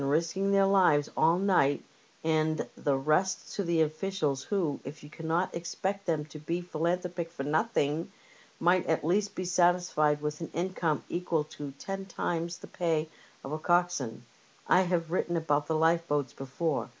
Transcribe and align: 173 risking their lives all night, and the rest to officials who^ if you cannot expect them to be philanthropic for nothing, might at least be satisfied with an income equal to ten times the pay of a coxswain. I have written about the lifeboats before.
173 0.01 0.41
risking 0.41 0.51
their 0.51 0.65
lives 0.65 1.11
all 1.15 1.37
night, 1.37 1.83
and 2.23 2.67
the 2.75 2.97
rest 2.97 3.53
to 3.53 3.83
officials 3.83 4.47
who^ 4.47 4.79
if 4.83 5.03
you 5.03 5.11
cannot 5.11 5.53
expect 5.53 6.07
them 6.07 6.25
to 6.25 6.39
be 6.39 6.59
philanthropic 6.59 7.29
for 7.29 7.43
nothing, 7.43 8.11
might 8.59 8.83
at 8.87 9.05
least 9.05 9.35
be 9.35 9.45
satisfied 9.45 10.19
with 10.19 10.41
an 10.41 10.49
income 10.55 11.03
equal 11.07 11.43
to 11.43 11.71
ten 11.77 12.03
times 12.05 12.57
the 12.57 12.65
pay 12.65 13.07
of 13.43 13.51
a 13.51 13.59
coxswain. 13.59 14.25
I 14.67 14.81
have 14.81 15.11
written 15.11 15.37
about 15.37 15.67
the 15.67 15.75
lifeboats 15.75 16.33
before. 16.33 16.89